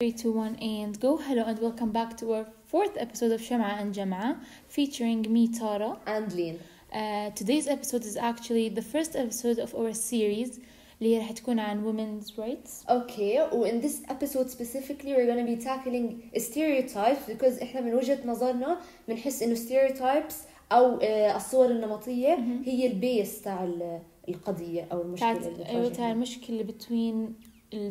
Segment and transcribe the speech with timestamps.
[0.00, 1.16] Three, two, one, and go.
[1.16, 5.98] Hello, and welcome back to our fourth episode of Shama and Jama, featuring me, Tara.
[6.06, 6.60] and lean.
[6.92, 10.60] Uh, today's episode is actually the first episode of our series
[11.02, 12.84] اللي هي رح تكون عن women's rights.
[12.88, 17.94] Okay, و in this episode specifically we're going to be tackling stereotypes because احنا من
[17.94, 18.78] وجهة نظرنا
[19.08, 20.34] بنحس انه stereotypes
[20.72, 22.62] او آه، الصور النمطية مهم.
[22.64, 26.12] هي البيس تاع ال- القضية او المشكلة تاعت اللي أيوة تاع بتواجهنا.
[26.12, 27.32] المشكلة between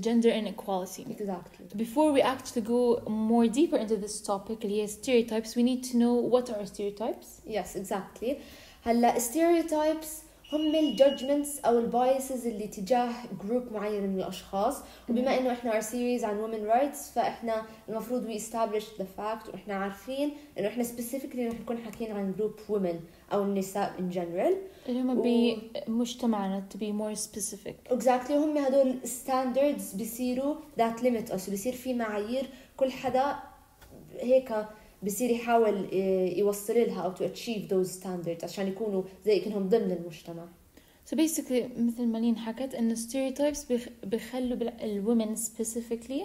[0.00, 1.06] gender inequality.
[1.10, 1.66] Exactly.
[1.76, 5.96] Before we actually go more deeper into this topic اللي هي stereotypes, we need to
[5.96, 7.40] know what are stereotypes.
[7.46, 8.36] Yes, exactly.
[8.84, 10.22] هلا stereotypes
[10.53, 13.09] هم الجادجمنتس أو البايسز اللي تجاه
[13.43, 14.77] جروب معين من الأشخاص
[15.09, 19.73] وبما إنه إحنا our series عن women rights فإحنا المفروض we establish the fact وإحنا
[19.75, 22.95] عارفين إنه إحنا specifically رح نكون حاكيين عن جروب women
[23.33, 24.53] أو النساء in general
[24.89, 25.21] اللي هم
[25.87, 27.93] بمجتمعنا to be more specific.
[27.97, 33.35] exactly هم هدول standards بيصيروا that limit us بيصير في معايير كل حدا
[34.19, 34.53] هيك
[35.03, 39.91] بصير يحاول آه، يوصل لها أو to achieve those standards عشان يكونوا زي كأنهم ضمن
[39.91, 40.45] المجتمع.
[41.09, 46.23] So basically مثل ما لين حكت إن stereotypes بيخ- بيخلوا بال- ال women specifically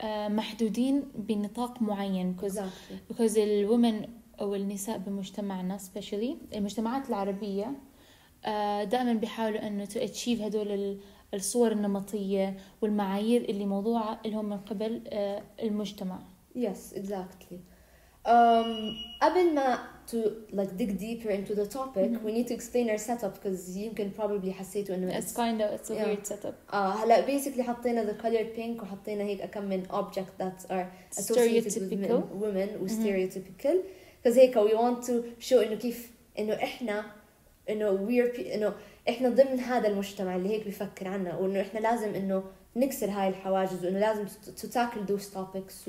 [0.00, 2.36] آه، محدودين بنطاق معين.
[2.40, 3.14] Because exactly.
[3.14, 4.08] because ال women
[4.40, 7.72] أو النساء بمجتمعنا especially المجتمعات العربية
[8.44, 10.98] آه، دائما بيحاولوا إنه to achieve هدول ال-
[11.34, 16.18] الصور النمطية والمعايير اللي موضوعة لهم من قبل آه، المجتمع.
[16.56, 17.56] yes exactly.
[18.27, 19.79] um, قبل ما
[20.11, 20.17] to
[20.53, 22.23] like dig deeper into the topic Mhm.
[22.25, 25.89] we need to explain our setup because يمكن probably حسيتوا انه It's kind of it's
[25.91, 26.05] a Yeah.
[26.07, 26.73] weird setup.
[26.73, 30.85] اه هلا basically حطينا the color pink وحطينا هيك كم من object that are
[31.19, 32.21] associated with Stereotypical.
[32.21, 32.91] men, women و Mhm.
[32.91, 33.75] stereotypical
[34.23, 37.05] because هيك we want to show انه كيف انه احنا
[37.69, 38.73] انه we're pe- انه
[39.09, 42.43] احنا ضمن هذا المجتمع اللي هيك بيفكر عنا وانه احنا لازم انه
[42.75, 45.87] نكسر هاي الحواجز وانه لازم to, to tackle those topics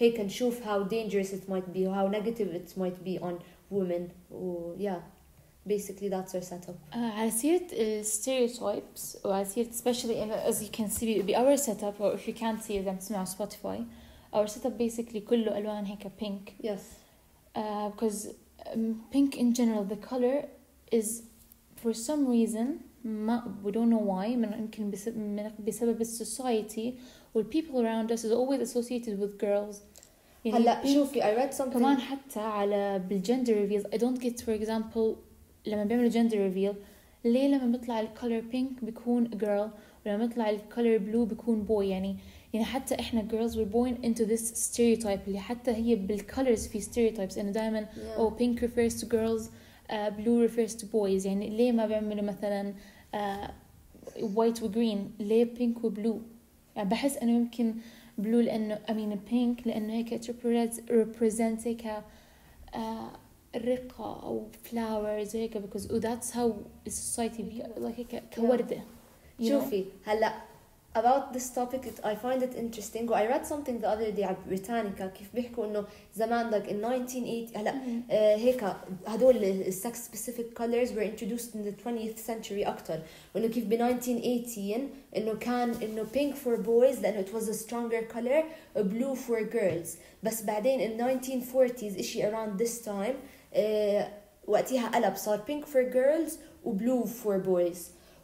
[0.00, 3.34] وهيك نشوف how dangerous it might be و how negative it might be on
[3.70, 5.00] women و yeah
[5.68, 10.70] basically that's our setup آه، على سيرة ال stereotypes وعلى سيرة especially in, as you
[10.78, 13.78] can see ب our setup or if you can't see إذا عم تسمعوا Spotify
[14.32, 16.80] our setup basically كله ألوان هيك pink yes
[17.56, 18.28] uh, because
[18.72, 20.44] um, pink in general the color
[20.92, 21.22] is
[21.76, 26.98] for some reason ما we don't know why من يمكن بسبب, من بسبب ال society
[27.34, 29.80] وال people around us is always associated with girls
[30.45, 34.61] يعني هلأ شوفي I read something كمان حتى على بالجندر ريفيل I don't get for
[34.63, 35.15] example
[35.65, 36.73] لما بيعملوا جندر ريفيل
[37.25, 39.69] ليه لما بيطلع الكولر بينك بيكون girl
[40.05, 42.15] ولما بيطلع الكولر بلو بيكون boy يعني
[42.53, 47.37] يعني حتى إحنا girls we're born into this stereotype اللي حتى هي بالcolors في stereotypes.
[47.37, 48.19] إنه دائما Yeah.
[48.19, 49.41] oh pink refers to girls
[49.89, 51.25] uh, blue refers to boys.
[51.25, 52.73] يعني ليه ما بيعملوا مثلا
[53.15, 53.47] uh,
[54.19, 56.17] white و green ليه pink و blue
[56.75, 57.73] يعني بحس إنه يمكن
[58.17, 60.21] بلو لأنه امين بينك لأنه هيك
[60.91, 61.85] ريبريزنت هيك
[62.75, 63.11] آه،
[63.55, 66.55] رقة أو فلاورز oh, هيك بيكوز وذاتس هاو
[66.87, 68.81] السوسايتي بي لايك هيك كوردة
[69.41, 70.33] شوفي هلأ
[70.94, 74.22] about this topic it, I find it interesting و I read something the other day
[74.24, 75.84] على بريتانيكا كيف بيحكوا انه
[76.16, 78.02] زمان like in 1980 هلا مم.
[78.10, 78.64] آه هيك
[79.06, 83.00] هدول ال sex specific colors were introduced in the 20th century اكثر
[83.34, 88.14] وانه كيف ب 1918 انه كان انه pink for boys لانه it was a stronger
[88.14, 88.42] color
[88.78, 89.88] blue for girls
[90.22, 93.14] بس بعدين in 1940s اشي around this time
[93.54, 94.08] آه
[94.46, 96.32] وقتها قلب صار pink for girls
[96.64, 97.78] و blue for boys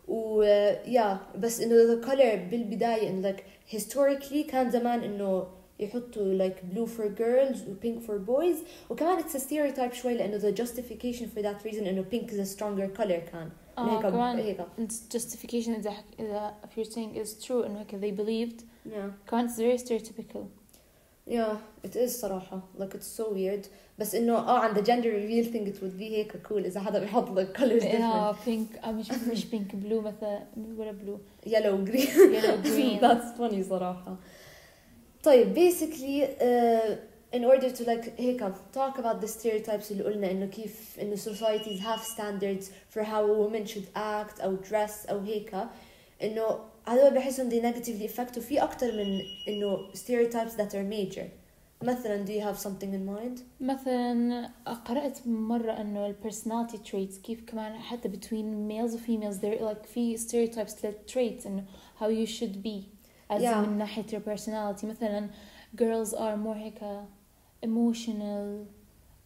[0.08, 0.42] و
[0.86, 3.40] يا بس انه the color بالبدايه انه like
[3.76, 5.46] historically كان زمان انه
[5.80, 10.38] يحطوا like blue for girls و pink for boys وكمان it's a stereotype شوي لانه
[10.38, 14.02] the justification for that reason انه pink is a stronger color كان إنه اه هيك
[14.02, 18.62] كمان هيك it's justification إذا إذا if you're saying is true إنه هيك they believed
[18.86, 20.44] yeah كمان it's very stereotypical
[21.26, 23.66] yeah it is صراحة like it's so weird
[23.98, 26.98] بس انه اه عند the gender reveal thing it would be هيك cool اذا حدا
[26.98, 30.40] بيحط like colors different اه pink آه مش مش pink blue مثلا
[30.76, 34.16] ولا blue yellow green yellow green That's funny صراحة.
[35.22, 36.96] طيب basically uh,
[37.36, 38.40] in order to like هيك
[38.72, 43.34] talk about the stereotypes اللي قلنا انه كيف انه societies have standards for how a
[43.42, 45.56] woman should act او dress او هيك
[46.22, 51.37] انه هذول بحسهم they negatively affect وفي اكثر من انه stereotypes that are major.
[51.82, 53.40] مثلا do you have something in mind?
[53.60, 54.50] مثلا
[54.84, 59.86] قرأت مرة انه ال personality traits كيف كمان حتى between males و females there like
[59.86, 61.64] في stereotypes لل traits انه
[62.00, 62.82] how you should be
[63.36, 63.54] as Yeah.
[63.54, 65.28] من ناحية your personality مثلا
[65.76, 66.80] girls are more هيك
[67.62, 68.66] emotional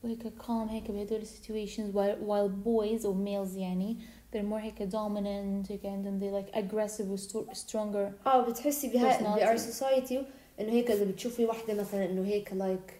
[0.04, 3.96] وهيك calm هيك بهدول ال situations while, while boys or males يعني
[4.32, 8.88] they're more هيك dominant هيك and then they like aggressive و sto- stronger اه بتحسي
[8.88, 9.42] بها Personality.
[9.42, 10.18] our society
[10.59, 12.93] انه هيك اذا بتشوفي وحده مثلا انه هيك like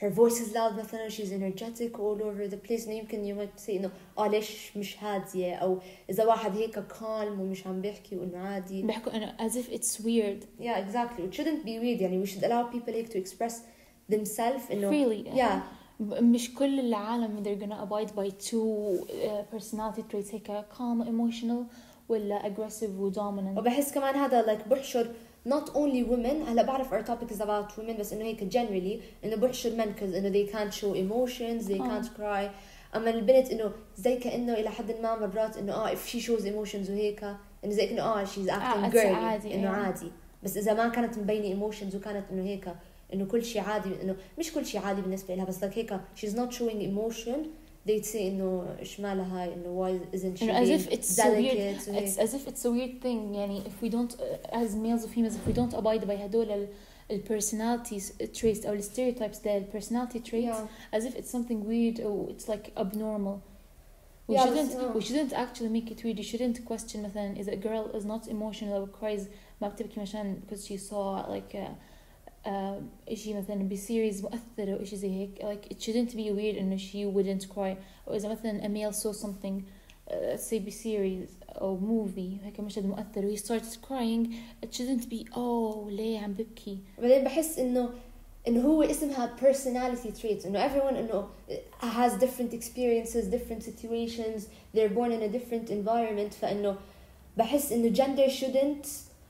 [0.00, 3.66] her voice is loud مثلا she's energetic all over the place انه يمكن you might
[3.66, 5.78] say انه آه ليش مش هاديه أو
[6.10, 10.62] اذا واحد هيك calm ومش عم بيحكي وانه عادي بيحكوا انه as if it's weird
[10.64, 13.52] yeah exactly it shouldn't be weird يعني we should allow people هيك to express
[14.12, 20.34] themselves انه freely yeah مش كل العالم they're gonna abide by two uh, personality traits
[20.34, 21.74] هيك calm emotional
[22.08, 25.14] ولا aggressive و dominant وبحس كمان هذا like بحشر
[25.48, 29.36] not only women هلا بعرف our topic is about women بس إنه هيك generally إنه
[29.36, 32.00] بحشر men because إنه they can't show emotions they آه.
[32.00, 32.50] can't cry
[32.96, 36.90] أما البنت إنه زي كأنه إلى حد ما مرات إنه آه if she shows emotions
[36.90, 37.24] وهيك
[37.64, 39.84] إنه زي كأنه آه she's acting it's girly عادي، إنه إيه.
[39.84, 40.12] عادي
[40.42, 42.68] بس إذا ما كانت مبينة emotions وكانت إنه هيك
[43.14, 46.34] إنه كل شيء عادي إنه مش كل شيء عادي بالنسبة لها بس like هيك she's
[46.34, 47.38] not showing emotion
[47.87, 51.15] they'd say انه ايش مالها هاي انه why isn't she انه as being if it's
[51.15, 52.09] so weird delicate وهيك.
[52.09, 55.09] it's as if it's a weird thing يعني if we don't uh, as males or
[55.09, 56.67] females if we don't abide by هدول ال
[57.11, 58.03] ال personalities
[58.39, 60.97] traits او ال stereotypes ده ال personality traits Yeah.
[60.97, 63.37] as if it's something weird or it's like abnormal
[64.29, 67.51] we Yeah, shouldn't بس- we shouldn't actually make it weird you shouldn't question مثلا إذا
[67.51, 69.21] a girl is not emotional or cries
[69.61, 71.69] ما بتبكي مثلا because she saw like uh, uh,
[73.07, 77.05] إشي مثلا بسيريز مؤثرة أو إشي زي هيك like it shouldn't be weird إنه she
[77.15, 79.61] wouldn't cry أو إذا مثلا a male saw something
[80.09, 84.33] uh, say بسيريز أو movie هيك مشهد مؤثر و he starts crying
[84.65, 87.89] it shouldn't be oh ليه عم ببكي وبعدين بحس انه
[88.47, 91.27] انه هو اسمها personality traits انه everyone انه
[91.81, 94.41] has different experiences different situations
[94.75, 96.77] they're born in a different environment فانه
[97.37, 98.87] بحس انه gender shouldn't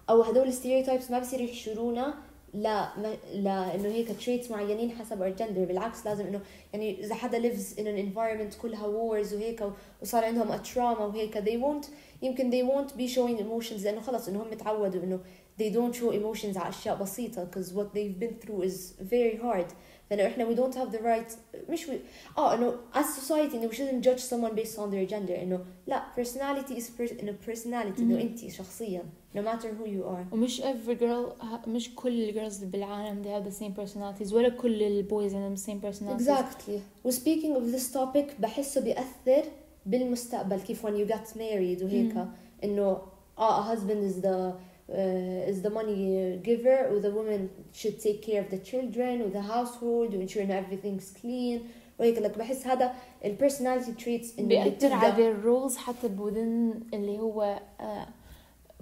[0.10, 2.23] او هدول stereotypes ما بصير يحشرونا
[2.55, 2.89] لا
[3.35, 6.41] لا انه هيك traits معينين حسب our gender بالعكس لازم انه
[6.73, 9.65] يعني اذا حدا lives in an environment كلها wars وهيك
[10.03, 11.89] وصار عندهم trauma وهيك they won't
[12.23, 15.21] يمكن they won't be showing emotions لأنه خلص انه هم تعودوا انه
[15.61, 19.73] they don't show emotions على اشياء بسيطه because what they've been through is very hard
[20.11, 21.33] فانه إحنا we don't have the right
[21.71, 21.93] مش we,
[22.39, 26.03] آه انه as society انه we shouldn't judge someone based on their gender انه لا
[26.17, 28.21] personality is per, انه personality انه Mhm.
[28.23, 29.03] انت شخصيا
[29.36, 33.51] no matter who you are ومش every girl ها- مش كل الجيرلز بالعالم they have
[33.54, 37.94] the same personalities ولا كل البويز عندهم the same personalities exactly و speaking of this
[37.95, 39.44] topic بحسه بيأثر
[39.86, 42.27] بالمستقبل كيف when you get married وهيك مم.
[42.63, 42.98] انه
[43.39, 44.51] اه a husband is the
[44.89, 47.42] uh, is the money giver و the woman
[47.80, 51.60] should take care of the children و the household و ensure انه everything's clean
[52.00, 52.94] وهيك لك بحس هذا
[53.25, 58.07] ال personality traits انه اللي بيأثر بتبدأ- على their roles حتى within اللي هو آه،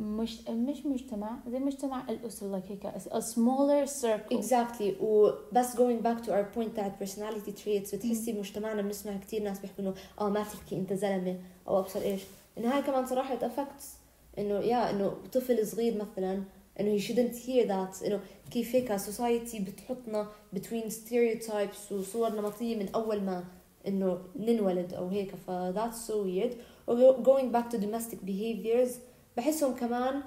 [0.03, 4.37] مش مش مجتمع زي مجتمع الأسرة like هيك a smaller circle.
[4.39, 5.01] Exactly.
[5.03, 9.85] وبس going back to our point تاعت personality traits بتحسي بمجتمعنا بنسمع كثير ناس بيحكوا
[9.85, 11.37] إنه آه ما تحكي أنت زلمة
[11.69, 12.21] أو أبصر إيش.
[12.59, 13.85] إنه هاي كمان صراحة affects
[14.39, 16.43] إنه يا إنه طفل صغير مثلا
[16.81, 18.07] إنه he shouldn't hear that.
[18.07, 18.21] إنه
[18.51, 23.45] كيف هيك society بتحطنا between stereotypes وصور نمطية من أول ما
[23.87, 26.55] إنه ننولد أو هيك ف that's so weird.
[26.89, 28.91] و going back to domestic behaviors.
[29.38, 30.22] بحسهم كمان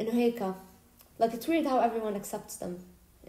[0.00, 0.42] انه هيك
[1.22, 2.70] like it's weird how everyone accepts them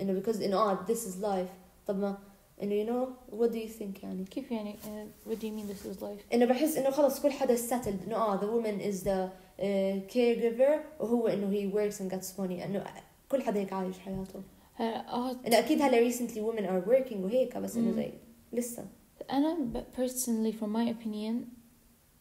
[0.01, 1.51] انه because انه اه this is life
[1.87, 2.17] طب ما
[2.63, 5.67] انه you know what do you think يعني كيف يعني uh, what do you mean
[5.73, 9.03] this is life انه بحس انه خلص كل حدا settled انه اه the woman is
[9.03, 9.27] the
[9.59, 12.83] uh, caregiver وهو انه he works and gets money انه
[13.29, 14.41] كل حدا هيك عايش حياته
[14.79, 17.95] آه، اه انه اكيد هلا recently women are working وهيك بس انه مم.
[17.95, 18.11] زي
[18.53, 18.85] لسه
[19.31, 21.35] أنا ب- personally from my opinion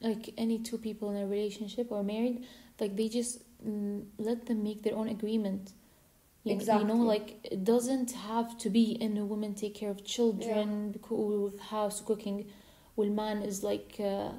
[0.06, 2.38] like any two people in a relationship or married
[2.80, 3.32] like they just
[3.66, 3.98] mm,
[4.28, 5.64] let them make their own agreement
[6.44, 7.06] You- you know Exactly.
[7.14, 11.42] like it doesn't have to be in a woman take care of children yeah.
[11.44, 12.38] with house cooking
[12.98, 14.30] والman is like uh,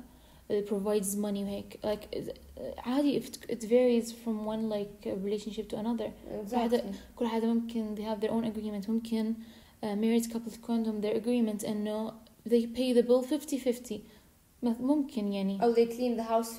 [0.49, 5.15] uh, provides money وهيك like uh, عادي if it, it varies from one like uh,
[5.27, 6.09] relationship to another
[6.43, 6.81] exactly.
[7.15, 9.33] كل حدا ممكن they have their own agreement ممكن
[9.83, 12.13] uh, married couples تكون عندهم their agreement انه
[12.49, 13.99] they pay the bill 50-50 مث-
[14.62, 15.62] ممكن يعني.
[15.62, 16.58] أو they clean the house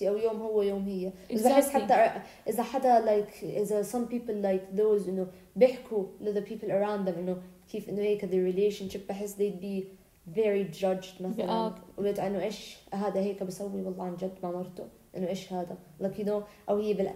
[0.00, 1.12] 50-50 أو يوم هو يوم هي.
[1.34, 1.76] بس بحس Exactly.
[1.76, 7.08] حتى إذا حدا like إذا some people like those إنه بيحكوا ل the people around
[7.08, 7.42] them إنه
[7.72, 9.84] كيف إنه هيك the relationship بحس they'd be
[10.34, 11.74] very judged مثلا.
[11.98, 14.84] وقلت إنه إيش هذا هيك بسوي والله عن جد مع مرته.
[15.16, 15.78] إنه إيش هذا.
[16.02, 17.10] Like you know أو هي بال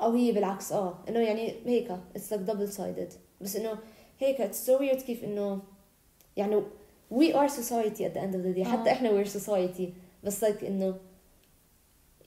[0.00, 0.98] أو هي بالعكس آه.
[1.08, 1.88] إنه يعني هيك
[2.18, 3.78] it's like double sided بس إنه
[4.18, 5.58] هيك it's so weird كيف إنه
[6.36, 6.62] يعني
[7.11, 8.93] we are society at the end of the day حتى آه.
[8.93, 9.89] احنا we're society
[10.23, 10.95] بس like انه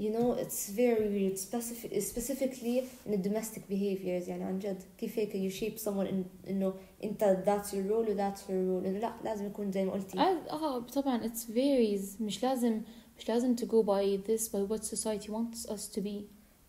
[0.00, 5.18] you know it's very weird specific, specifically in the domestic behaviors يعني عن جد كيف
[5.18, 8.99] هيك you shape someone إن انه انت that's your role و that's her role انه
[8.99, 12.80] لا لازم يكون زي ما قلتي آه آه، طبعا it varies مش لازم
[13.18, 16.25] مش لازم to go by this by what society wants us to be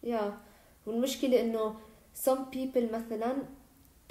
[0.05, 0.31] yeah
[0.85, 1.75] والمشكلة انه
[2.25, 3.35] some people مثلا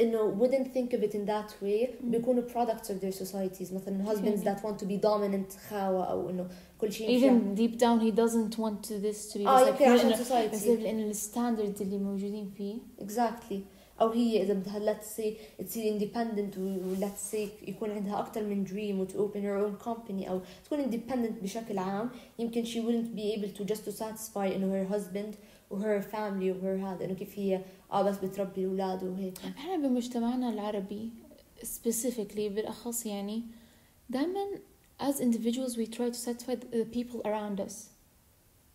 [0.00, 2.10] انه wouldn't think of it in that way مم.
[2.10, 4.44] بيكونوا products of their societies مثلا husbands Okay.
[4.44, 6.48] that want to be dominant خاوة او انه
[6.80, 9.68] كل شيء يمشي even deep down he doesn't want to this to be اه بس
[9.68, 10.20] like يمكن هو عشان لأنه-
[10.52, 13.56] بس society لأن الستاندردز اللي موجودين فيه exactly
[14.00, 18.42] او هي اذا بدها let's say تصير independent و و let's say يكون عندها اكثر
[18.42, 22.78] من dream و to open her own company او تكون independent بشكل عام يمكن she
[22.78, 25.34] wouldn't be able to just to satisfy انه her husband
[25.70, 27.60] و her family و her هذا انه كيف هي
[27.92, 31.10] اه بس بتربي الاولاد وهيك احنا بمجتمعنا العربي
[31.62, 33.42] specifically بالاخص يعني
[34.10, 34.46] دائما
[35.02, 37.74] as individuals we try to satisfy the people around us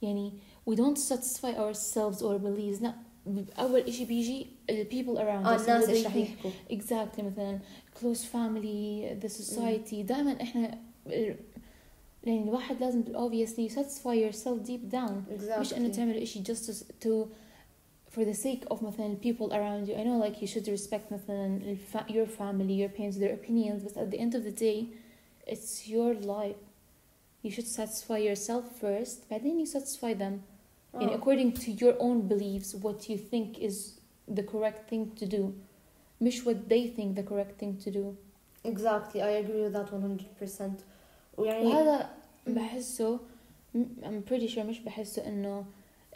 [0.01, 0.34] يعني
[0.70, 2.94] we don't satisfy ourselves or beliefs لا
[3.60, 6.51] اول اشي بيجي the people around اه us الناس اللي ايش they رح think- يحكوا
[6.72, 7.60] exactly مثلا
[8.00, 10.77] close family the society دائما احنا
[12.24, 16.74] يعني الواحد لازم obviously satisfy yourself deep down exactly مش انه تعمل اشي just to,
[17.06, 17.27] to
[18.15, 21.60] for the sake of مثلا people around you I know like you should respect مثلا
[21.63, 24.86] الف- your family your parents their opinions but at the end of the day
[25.48, 26.60] it's your life
[27.46, 30.39] you should satisfy yourself first بعدين you satisfy them
[30.94, 31.18] يعني آه.
[31.18, 33.75] according to your own beliefs what you think is
[34.36, 35.42] the correct thing to do
[36.22, 38.04] مش what they think the correct thing to do
[38.68, 40.63] exactly I agree with that 100%
[41.40, 42.11] ويعني وهذا.
[42.47, 43.18] بحسه
[44.02, 45.64] I'm pretty sure مش بحسه إنه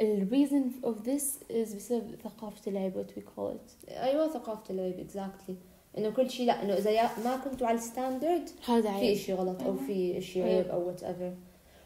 [0.00, 5.06] ال reason of this is بسبب ثقافة العيب what we call it أيوه ثقافة العيب
[5.10, 5.52] exactly
[5.98, 9.62] إنه كل شيء لا إنه إذا ما كنتوا على الستاندرد هذا في عيب إشي غلط
[9.62, 9.86] أو أيوة.
[9.86, 10.56] في إشي أيوة.
[10.56, 11.34] عيب أو وات ايفر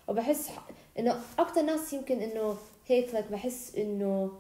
[0.09, 0.51] وبحس
[0.99, 4.33] إنه أكتر ناس يمكن إنه هيك لك بحس إنه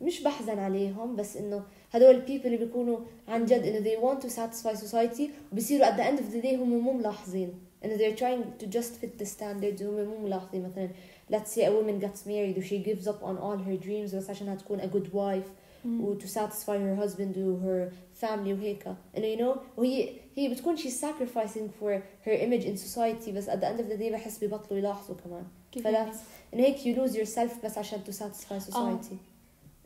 [0.00, 2.98] مش بحزن عليهم بس إنه هدول البيبل اللي بيكونوا
[3.28, 5.22] عن جد إنه they want to satisfy society
[5.52, 7.54] وبصيروا at the end of the day هم مو ملاحظين
[7.85, 10.89] انه they're trying to just fit the standards وهم مو ملاحظين مثلا
[11.31, 14.29] let's say a woman gets married و she gives up on all her dreams بس
[14.29, 15.49] عشانها تكون a good wife
[15.85, 16.05] مم.
[16.05, 20.77] و to satisfy her husband و her family وهيك انه you know وهي هي بتكون
[20.77, 24.43] she's sacrificing for her image in society بس at the end of the day بحس
[24.43, 26.11] ببطلوا يلاحظوا كمان كيف فلا يعني؟
[26.53, 29.15] انه هيك you lose yourself بس عشان to satisfy society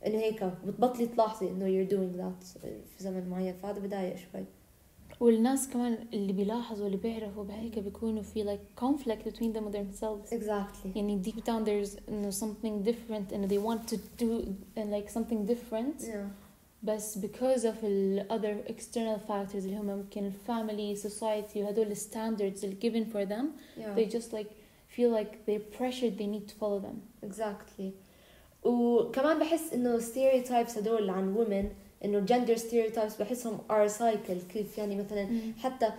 [0.05, 4.45] انه هيك بتبطلي تلاحظي انه you're doing that في زمن معين فهذا بضايق شوي
[5.20, 10.32] والناس كمان اللي بيلاحظوا اللي بيعرفوا بهيك بيكونوا في like conflict between them and themselves
[10.32, 14.90] exactly يعني deep down there's you know, something different and they want to do and
[14.90, 16.26] like something different yeah.
[16.82, 22.76] بس because of the other external factors اللي هم ممكن family society وهدول standards اللي
[22.82, 23.44] given for them
[23.78, 23.94] yeah.
[23.96, 24.50] they just like
[24.96, 27.90] feel like they're pressured they need to follow them exactly
[28.64, 34.97] وكمان بحس انه stereotypes هدول عن women انه gender stereotypes بحسهم are cycle كيف يعني
[34.97, 35.28] مثلا
[35.59, 35.92] حتى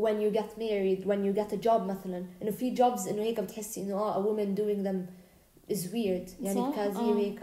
[0.00, 3.40] when you get married when you get a job مثلا انه في jobs انه هيك
[3.40, 4.96] بتحسي انه آه a woman doing them
[5.74, 7.10] is weird يعني آه.
[7.10, 7.40] وهيك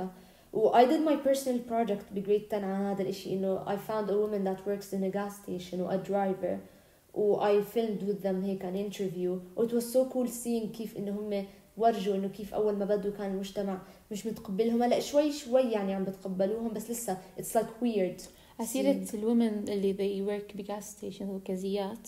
[0.53, 4.13] و I did my personal project بجريد 10 عن هذا الاشي انه I found a
[4.13, 6.57] woman that works in a gas station و a driver
[7.13, 10.97] و I filmed with them هيك an interview و it was so cool seeing كيف
[10.97, 11.45] انه هم
[11.77, 16.03] ورجوا انه كيف اول ما بدوا كان المجتمع مش متقبلهم هلا شوي شوي يعني عم
[16.03, 18.21] بتقبلوهم بس لسه it's like weird.
[18.61, 22.07] أسيرة الومن اللي they work بجاس ستيشن وكازيات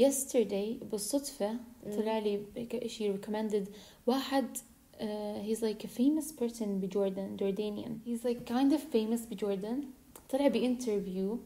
[0.00, 1.56] yesterday بالصدفة
[1.96, 2.40] طلع لي
[2.72, 3.68] إشي recommended
[4.06, 5.02] واحد uh,
[5.46, 9.84] he's like a famous person بجوردن Jordanian he's like kind of famous بجوردن.
[10.30, 11.38] طلع بانترفيو.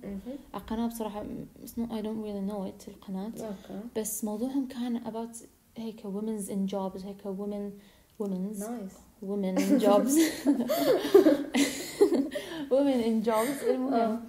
[0.55, 1.27] على قناة بصراحة
[1.65, 3.33] اسمه I don't really know it القناة.
[3.39, 5.37] أوكي بس موضوعهم كان about
[5.77, 7.73] هيك women's in jobs هيك women
[8.23, 8.61] women's.
[8.69, 10.15] نايس women in jobs.
[12.71, 14.21] Women in jobs المهم.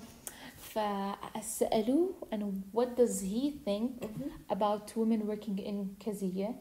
[0.57, 4.05] فسألوه أنه what does he think
[4.49, 6.55] about women working in كازية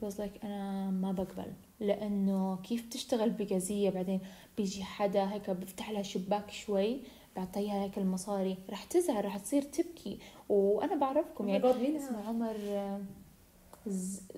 [0.00, 1.52] he was like أنا ما بقبل.
[1.80, 4.20] لأنه كيف تشتغل بكازية بعدين؟
[4.56, 7.00] بيجي حدا هيك بفتح لها شباك شوي
[7.36, 8.56] بعطيها هيك المصاري.
[8.70, 10.18] رح تزعل رح تصير تبكي.
[10.48, 11.72] وأنا بعرفكم يعني.
[11.82, 13.00] مين اسمه؟ عمر آه،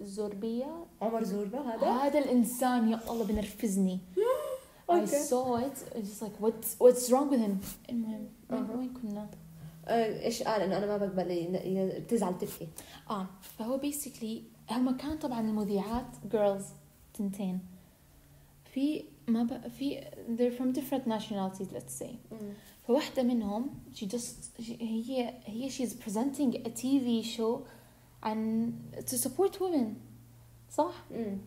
[0.01, 3.99] زوربية عمر زوربا هذا؟ هذا الإنسان يا الله بنرفزني.
[4.91, 6.05] I أوكي saw it.
[6.05, 7.57] Just like what what's wrong with him?
[7.91, 9.29] المهم وين كنا؟
[9.87, 11.49] آه، إيش قال؟ إنه أنا ما بقبل
[12.01, 12.69] بتزعل تبكي.
[13.11, 13.27] آه
[13.59, 16.65] فهو basically هم كان طبعا المذيعات girls
[17.15, 17.59] تنتين.
[18.75, 19.69] في ما ب...
[19.69, 20.01] في
[20.37, 22.35] they're from different nationalities let's say.
[22.87, 27.67] فواحدة منهم she just she, هي هي she's presenting a TV show
[28.23, 29.87] عن to support women
[30.71, 31.39] صح؟ امم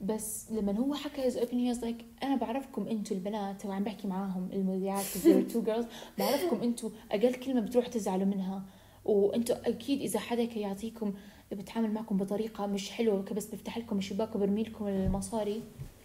[0.00, 4.08] بس لما هو حكى his opinion he was like أنا بعرفكم أنتوا البنات وعم بحكي
[4.08, 5.04] معاهم المذيعات
[5.52, 5.84] two girls
[6.18, 8.62] بعرفكم أنتوا أقل كلمة بتروح تزعلوا منها.
[9.04, 11.14] وأنتوا أكيد إذا حدا كي يعطيكم
[11.52, 15.62] بتعامل معكم بطريقة مش حلوة بس بيفتح لكم الشباك وبرمي لكم المصاري.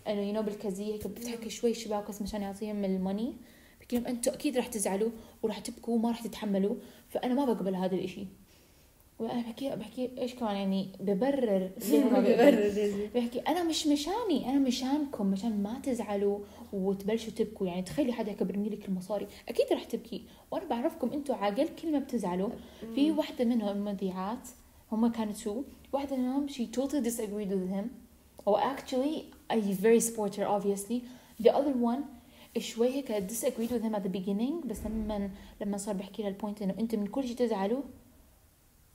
[0.07, 3.33] انه يو نو بالكازيه هيك لك شوي شباك بس مشان يعطيهم الموني.
[3.79, 5.09] بحكي لهم أنتم أكيد رح تزعلوا
[5.43, 6.75] ورح تبكوا وما رح تتحملوا.
[7.09, 8.27] فأنا ما بقبل هذا الإشي.
[9.19, 13.09] وأنا بحكي بحكي إيش كمان يعني ببرر ليه ما بيقبل.
[13.13, 16.39] بيحكي أنا مش مشاني أنا مشانكم مشان ما تزعلوا
[16.73, 17.67] وتبلشوا تبكوا.
[17.67, 19.27] يعني تخيلي حدا يكبرني لك المصاري.
[19.49, 20.23] أكيد رح تبكي.
[20.51, 22.49] وأنا بعرفكم أنتم عاقل كل ما بتزعلوا.
[22.95, 24.47] في واحدة منهم المذيعات
[24.91, 27.85] هم كانوا تو واحدة منهم she totally disagreed with him.
[28.49, 29.15] or actually
[29.49, 31.01] I very support her obviously.
[31.43, 31.99] The other one
[32.57, 35.29] شوي هيك disagreed with him at the beginning بس لما
[35.61, 37.81] لما صار بحكي لها البوينت إنه انت من كل شيء تزعلوا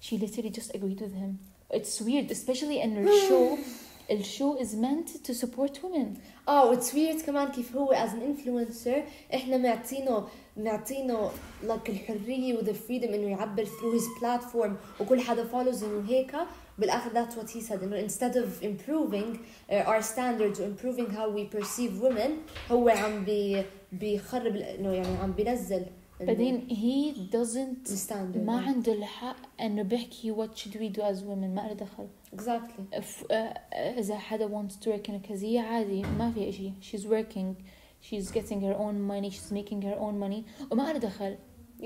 [0.01, 1.31] she literally just agreed with him
[1.77, 3.57] it's weird especially in the show
[4.11, 9.03] الشو is meant to support women اه واتس ويرد كمان كيف هو از ان انفلونسر
[9.33, 11.31] احنا معطينه معطينه
[11.63, 16.35] لك الحريه وذا فريدم انه يعبر through his platform وكل حدا فولوز انه هيك
[16.79, 19.37] بالاخر that's what he said انه instead of improving
[19.69, 22.31] uh, our standards و improving how we perceive women
[22.71, 25.85] هو عم بي بيخرب ال- انه يعني عم بينزل
[26.26, 31.50] بعدين doesn't الستاندرد ما عنده الحق إنه بيحكي what should we do as women.
[31.54, 32.06] ما له دخل.
[32.32, 33.32] اكزاكتلي if, uh,
[33.74, 36.72] إذا حدا wants to work in a عادي ما في إشي.
[36.80, 37.54] She's working.
[38.02, 39.30] She's getting her own money.
[39.30, 40.70] She's making her own money.
[40.70, 41.36] وما له دخل.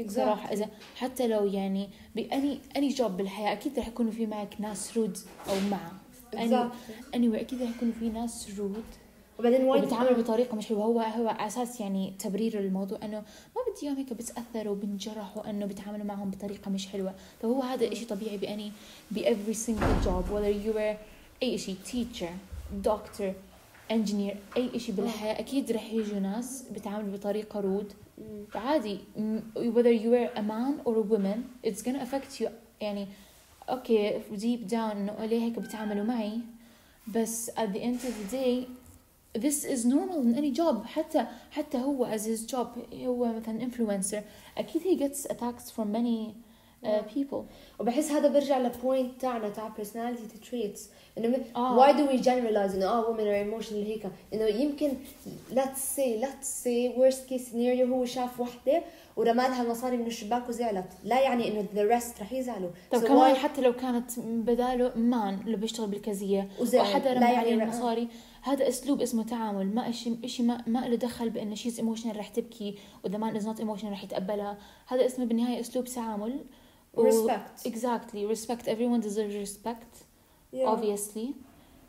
[0.07, 4.97] صراحة إذا حتى لو يعني بأني أني جوب بالحياة أكيد رح يكونوا في معك ناس
[4.97, 5.93] رود أو معه.
[6.33, 7.17] Exactly.
[7.17, 8.85] anyway أكيد رح يكونوا في ناس رود
[9.39, 10.85] وبعدين وايد وبيتعاملوا بطريقة مش حلوة.
[10.85, 13.17] هو هو أساس يعني تبرير الموضوع إنه
[13.57, 17.15] ما بدي إياهم هيك بتأثروا وبنجرحوا إنه بيتعاملوا معهم بطريقة مش حلوة.
[17.43, 18.73] فهو هذا إشي طبيعي بأني
[19.11, 20.97] ب every single job whether you were
[21.43, 22.33] أي إشي teacher
[22.89, 23.33] doctor
[23.91, 27.93] engineer أي إشي بالحياة أكيد رح يجوا ناس بيتعاملوا بطريقة رود.
[28.55, 28.99] عادي.
[29.57, 32.49] whether you were a man or a woman it's gonna affect you.
[32.81, 33.07] يعني
[33.71, 36.39] أوكي deep down إنه ليه هيك بتعاملوا معي؟
[37.15, 38.69] بس at the end of the day
[39.37, 40.85] this is normal in any job.
[40.87, 42.95] حتى حتى هو as his job.
[42.95, 44.23] هو مثلا influencer.
[44.59, 46.35] أكيد he gets attacks from many
[46.85, 47.45] uh, people.
[47.81, 50.81] وبحس هذا برجع لبوينت تاعنا تاع personality traits.
[51.19, 51.79] إنه آه.
[51.87, 54.07] why do we generalize إنه آه women are emotional هيك.
[54.35, 54.93] إنه يمكن
[55.55, 58.83] let's say let's say worst case scenario هو شاف وحدة
[59.17, 60.89] ورمالها المصاري من الشباك وزعلت.
[61.05, 62.71] لا يعني إنه the rest رح يزعلوا.
[62.93, 66.81] طب So كمان why- حتى لو كانت بداله مان اللي بيشتغل بالكازية وزعل.
[66.83, 68.09] وحدا لا رمى يعني عليه رأى.
[68.47, 69.75] هذا أسلوب اسمه تعامل.
[69.75, 73.47] ما اشي إشي ما ما له دخل بإنه شيز ايموشنال رح تبكي وإذا مان از
[73.47, 74.59] نوت ايموشنال رح يتقبلها.
[74.87, 76.45] هذا اسمه بالنهاية أسلوب تعامل.
[76.97, 77.69] respect.
[77.69, 78.25] Exactly.
[78.35, 78.69] Respect.
[78.69, 79.93] Everyone deserves respect.
[80.53, 80.67] Yeah.
[80.67, 81.35] obviously.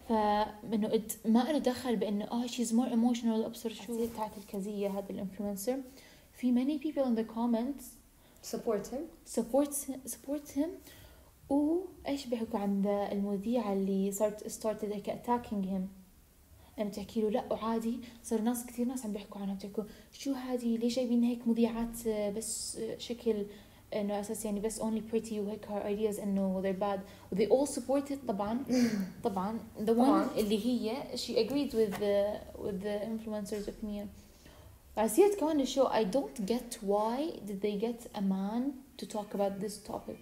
[0.10, 3.46] فانه ما له دخل بإنه آه she's more emotional.
[3.46, 5.78] أبصر شو تاعت الكازية هذا الإنفلونسر.
[6.34, 7.84] في many people in the comments
[8.54, 9.34] support him.
[9.38, 9.74] support
[10.08, 10.70] support him.
[11.50, 16.07] وايش بيحكوا عن ذا المذيعة اللي صارت started هيك attacking him
[16.80, 20.78] لما تحكي له لا وعادي صار ناس كثير ناس عم بيحكوا عنها بتحكوا شو هذه
[20.78, 23.46] ليش جايبين هيك مذيعات آه، بس آه، شكل
[23.94, 27.00] إنه أساس يعني بس only pretty وهيك her ideas إنه they're bad.
[27.32, 28.64] و they all supported طبعا.
[29.24, 29.60] طبعا.
[29.80, 30.28] The one طبعاً.
[30.38, 34.08] اللي هي she agreed with the with the influencer's opinion.
[34.98, 38.64] على سيرة كمان الشو I don't get why did they get a man
[39.02, 40.20] to talk about this topic.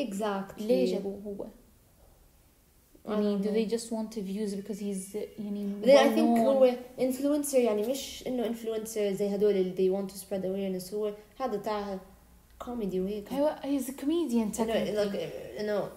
[0.00, 0.62] Exactly.
[0.62, 1.46] ليه جابوه هو؟
[3.09, 3.53] يعني don't do know.
[3.53, 7.87] they just want views because he's يعني بعدين I well think known هو influencer يعني
[7.87, 11.99] مش انه influencer زي هدول اللي they want to spread awareness هو هذا تاع
[12.59, 15.89] كوميدي وهيك هو he's a comedian انه technically like- انه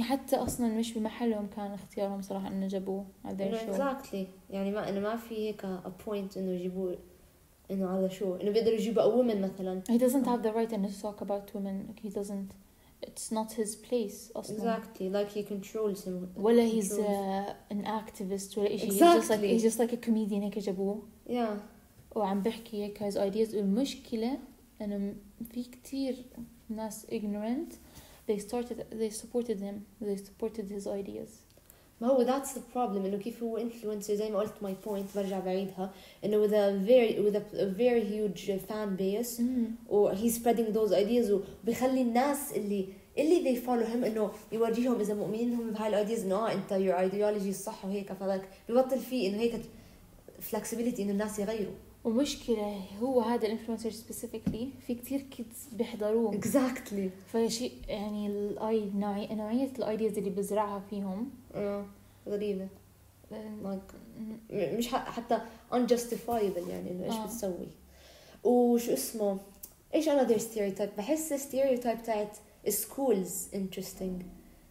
[0.00, 4.70] حتى اصلا مش بمحلهم كان اختيارهم صراحة انه جابوه على انه their show exactly يعني
[4.70, 6.94] ما انه ما في هيك a point انه يجيبوا
[7.70, 10.88] انه على شو انه بيقدروا يجيبوا a woman مثلا he doesn't have the right انه
[10.88, 12.54] to talk about women he doesn't
[13.06, 16.98] it's not his place اصلا exactly like he controls him ولا he's controls.
[16.98, 19.58] uh, an activist ولا شيء he's just like Exactly.
[19.58, 21.56] he's just like a comedian هيك جابوه yeah
[22.16, 24.38] وعم بحكي هيك his ideas والمشكلة
[24.80, 25.14] انه م-
[25.52, 26.16] في كتير
[26.68, 27.72] ناس ignorant
[28.30, 31.30] they started they supported him they supported his ideas
[32.01, 35.39] ما هو that's the problem إنه كيف هو influencer زي ما قلت my point برجع
[35.39, 35.91] بعيدها
[36.25, 39.41] إنه with a very with a, a very huge fan base
[39.89, 45.13] و he's spreading those ideas وبيخلي الناس اللي اللي they follow him إنه يورجيهم إذا
[45.13, 49.37] مؤمنين هم بهاي الأيديز إنه آه أنت your ideology الصح وهيك فلك ببطل فيه إنه
[49.37, 49.53] هيك
[50.51, 51.73] flexibility إنه الناس يغيروا.
[52.03, 56.39] ومشكلة هو هذا الانفلونسر سبيسيفيكلي في كتير كيدز بيحضروه.
[56.41, 57.31] Exactly.
[57.33, 61.29] فشيء يعني الاي نوعية نوعية الايدياز اللي بزرعها فيهم.
[61.57, 61.85] آه
[63.31, 65.39] آه، like م- مش حتى
[65.71, 67.25] unjustifiable يعني إنه إيش آه.
[67.25, 67.67] بتسوي.
[68.43, 69.37] وشو اسمه؟
[69.95, 72.37] إيش another stereotype بحس stereotype تاعت
[72.69, 74.23] schools interesting.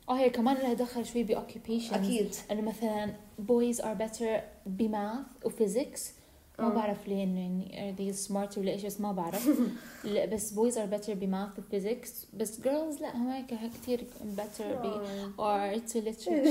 [0.08, 2.34] آه هي كمان لها دخل شوي ب occupations أكيد.
[2.50, 3.14] إنه مثلا
[3.48, 6.12] boys are better بماث وفيزيكس
[6.59, 6.69] ما آه.
[6.69, 9.49] بعرف ليه انه يعني are they smart ولا ايش بس ما بعرف
[10.03, 14.03] لا بس boys are better بmath و physics بس girls لا هم هيك كثير
[14.37, 15.01] better ب
[15.37, 16.47] art و literature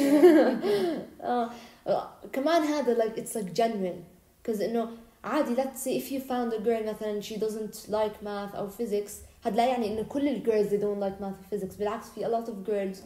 [1.20, 1.50] آه.
[1.86, 2.10] آه.
[2.32, 4.02] كمان هذا like it's like genuine
[4.42, 4.88] because انه
[5.24, 9.12] عادي let's say if you found a girl مثلا she doesn't like math او physics
[9.44, 12.24] هذا لا يعني انه كل ال girls they don't like math or physics بالعكس في
[12.24, 12.98] a lot of girls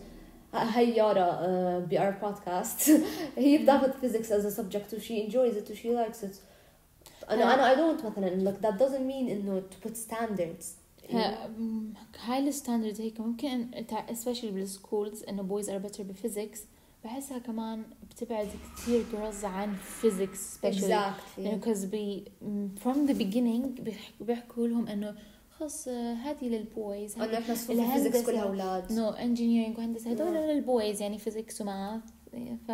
[0.55, 2.91] هي يارا uh, ب our podcast
[3.37, 6.48] هي بتاخذ physics as a subject و she enjoys it و she likes it
[7.30, 10.66] أنا أنا I don't مثلا like that doesn't mean إنه to put standards.
[12.20, 13.68] هاي الستاندرد هيك ممكن
[14.10, 16.60] especially بالسكولز إنه boys are better بفيزيكس
[17.04, 20.84] بحسها كمان بتبعد كثير girls عن physics especially.
[20.84, 21.40] Exactly.
[21.40, 22.24] لأنه because بي
[22.86, 25.16] from the beginning بيح- بيحكوا لهم إنه
[25.60, 28.92] خلص هذه للبويز انه إحنا الفيزيكس كلها أولاد.
[28.94, 30.28] نو انجينيرينج وهندسة هدول.
[30.34, 32.02] للبويز يعني فيزيكس وماث
[32.68, 32.72] ف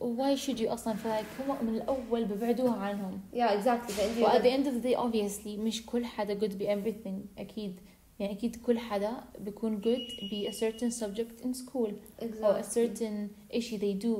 [0.00, 4.50] واي شود يو أصلا فلايك هم من الأول ببعدوها عنهم yeah exactly و at the
[4.50, 7.80] end of the day obviously مش كل حدا good ب everything أكيد
[8.18, 11.92] يعني أكيد كل حدا بيكون good ب a certain subject in school
[12.22, 12.74] أو a exactly.
[12.74, 14.18] certain issue they do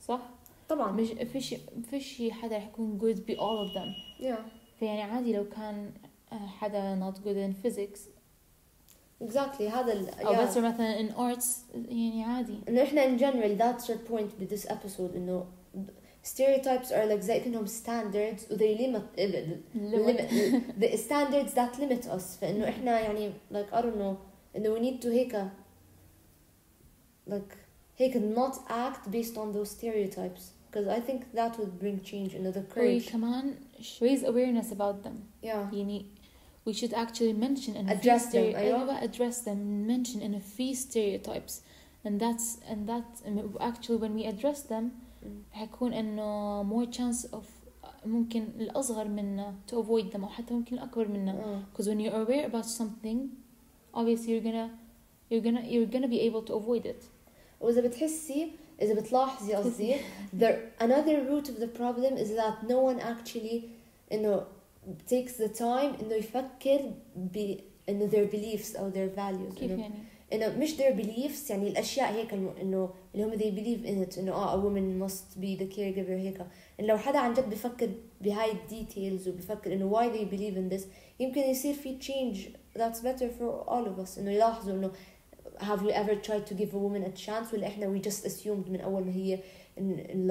[0.00, 0.30] صح؟
[0.68, 1.54] طبعا مش فيش
[1.90, 4.40] فيش حدا رح يكون good ب all of them yeah
[4.78, 5.90] فيعني عادي لو كان
[6.32, 8.00] آه، حدا not good in physics
[9.23, 10.37] exactly هذا ال أو yeah.
[10.37, 14.65] better مثلا in arts يعني عادي انه احنا in general that's your point with this
[14.71, 15.45] episode انه
[16.23, 19.03] stereotypes are like زي كأنهم standards و they limit
[19.75, 20.29] limit
[20.79, 24.15] the standards that limit us فانه احنا يعني like I don't know
[24.55, 25.47] انه we need to هيك
[27.29, 27.55] like
[27.97, 32.51] هيك not act based on those stereotypes because I think that would bring change انه
[32.51, 33.55] the courage كمان
[34.01, 36.05] raise awareness about them yeah يعني
[36.65, 38.57] we should actually mention and Address them، أيوة.
[38.57, 41.61] أيوة address them mention and في stereotypes
[42.05, 43.05] and that's and that
[43.59, 44.91] actually when we address them
[45.51, 47.43] حيكون انه more chance of
[48.05, 51.61] ممكن الاصغر منا to avoid them او حتى ممكن الاكبر منا آه.
[51.73, 53.17] because when you're aware about something
[53.93, 54.69] obviously you're gonna
[55.31, 57.03] you're gonna you're gonna be able to avoid it
[57.61, 59.95] وإذا بتحسي إذا بتلاحظي قصدي
[60.39, 63.69] the another root of the problem is that no one actually
[64.11, 64.45] إنه
[65.07, 67.55] takes the time إنه يفكر ب
[67.89, 69.93] إنه their beliefs أو their values كيف إنه يعني
[70.33, 74.17] إنه مش their beliefs يعني الأشياء هيك إنه إنه اللي هم they believe in it
[74.19, 76.37] إنه آه a woman must be the caregiver هيك
[76.79, 77.89] إنه لو حدا عن جد بفكر
[78.21, 80.85] بهاي الديتيلز وبفكر إنه why they believe in this
[81.19, 82.37] يمكن يصير في change
[82.79, 84.91] that's better for all of us إنه يلاحظوا إنه
[85.59, 88.69] have we ever tried to give a woman a chance ولا احنا we just assumed
[88.69, 89.64] من اول ما هي in, in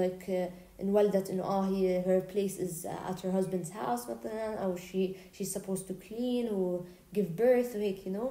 [0.01, 0.51] like uh,
[0.83, 5.49] انولدت انه اه هي her place is at her husband's house مثلا او she she's
[5.53, 6.81] supposed to clean و
[7.17, 8.29] give birth وهيك you know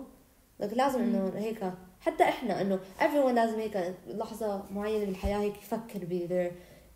[0.64, 6.00] like لازم انه هيك حتى احنا انه everyone لازم هيك لحظة معينة بالحياة هيك يفكر
[6.10, 6.52] ب their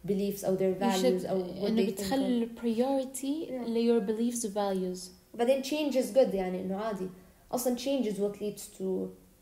[0.10, 1.94] beliefs او their You values should- او what انه they think of.
[1.94, 3.70] بتخلي priority Yeah.
[3.70, 5.00] ل your beliefs و values
[5.38, 7.08] بعدين change is good يعني انه عادي
[7.52, 8.84] اصلا change is what leads to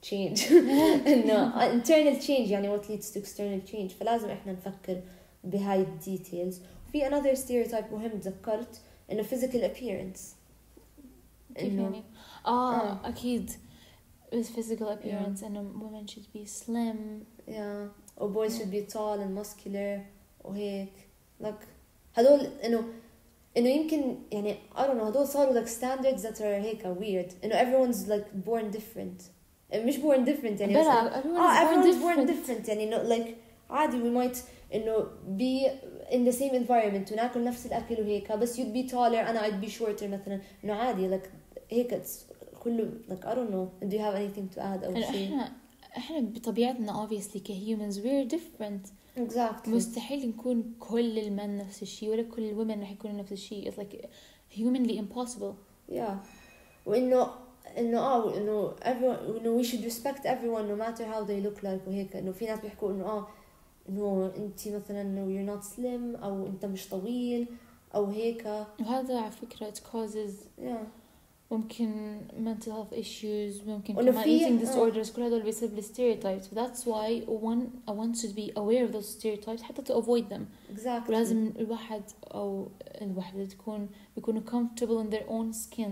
[0.09, 0.51] change
[1.07, 5.01] انه internal change يعني what leads to external change فلازم احنا نفكر
[5.43, 8.81] بهاي الديتيلز في another stereotype مهم تذكرت
[9.11, 10.21] انه physical appearance
[11.55, 12.03] كيف انه يعني؟
[12.45, 13.09] اه آه.
[13.09, 13.51] اكيد
[14.35, 19.35] with physical appearance انه women should be slim yeah or boys should be tall and
[19.41, 19.99] muscular
[20.43, 20.93] وهيك
[21.43, 21.65] like
[22.15, 22.83] هدول انه
[23.57, 27.55] انه يمكن يعني I don't know هدول صاروا like standards that are هيك weird انه
[27.63, 29.23] everyone's like born different
[29.73, 32.29] مش born different يعني بس بلا everyone اه is born everyone's born different.
[32.29, 33.29] different يعني انه like
[33.69, 34.37] عادي we might
[34.75, 35.07] انه
[35.37, 35.69] be
[36.11, 39.69] in the same environment وناكل نفس الاكل وهيك بس you'd be taller انا I'd be
[39.69, 41.27] shorter مثلا انه عادي like
[41.69, 45.11] هيك it's كله like I don't know do you have anything to add او انه
[45.11, 45.51] شيء احنا
[45.97, 52.43] احنا بطبيعتنا obviously كهيومنز we're different exactly مستحيل نكون كل المن نفس الشيء ولا كل
[52.43, 54.05] الومن رح يكونوا نفس الشيء it's like
[54.57, 55.53] humanly impossible
[55.95, 56.13] yeah
[56.85, 57.27] وانه
[57.77, 61.87] انه اه انه everyone انه we should respect everyone no matter how they look like
[61.87, 63.27] وهيك انه في ناس بيحكوا انه اه
[63.89, 67.47] انه انت مثلا انه you're not slim او انت مش طويل
[67.95, 68.45] او هيك
[68.79, 70.31] وهذا على فكرة it causes
[70.65, 70.85] yeah
[71.51, 74.73] ممكن mental health issues ممكن وإنه كمان في- eating آه.
[74.91, 79.61] disorders كل هدول بيسبب stereotypes that's why one one should be aware of those stereotypes
[79.61, 82.03] حتى to avoid them exactly ولازم الواحد
[82.33, 82.67] أو
[83.01, 85.89] الوحدة تكون بيكونوا comfortable in their own skin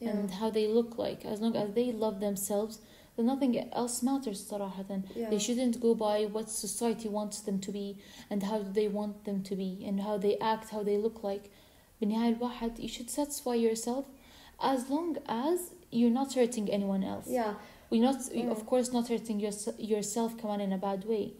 [0.00, 0.10] yeah.
[0.10, 2.78] and how they look like as long as they love themselves
[3.16, 5.30] then nothing else matters صراحة yeah.
[5.30, 7.96] they shouldn't go by what society wants them to be
[8.30, 11.50] and how they want them to be and how they act how they look like
[12.00, 14.04] بالنهاية الواحد you should satisfy yourself
[14.60, 15.58] as long as
[15.92, 17.54] you're not hurting anyone else yeah
[17.90, 18.50] we're not Mm.
[18.50, 21.30] of course not hurting yours, yourself كمان in a bad way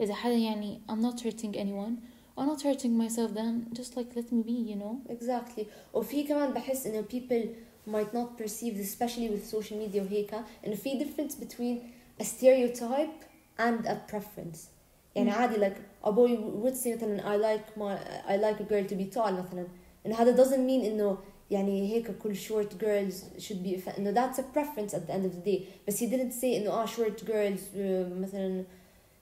[0.00, 1.96] إذا حدا يعني I'm not hurting anyone
[2.36, 6.52] I'm not hurting myself then just like let me be you know exactly وفي كمان
[6.52, 7.46] بحس انه people
[7.86, 10.34] might not perceive this especially with social media وهيك
[10.66, 11.78] انه في difference between
[12.20, 13.24] a stereotype
[13.58, 14.58] and a preference
[15.16, 15.34] يعني Mm.
[15.34, 17.96] عادي like a boy would say مثلا I like my
[18.32, 19.66] I like a girl to be tall مثلا
[20.06, 21.18] انه هذا doesn't mean انه
[21.50, 25.34] يعني هيك كل short girls should be انه that's a preference at the end of
[25.36, 28.64] the day بس he didn't say انه اه short girls uh, مثلا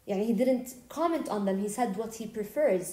[0.06, 2.86] يعني he didn't comment on them he said what he prefers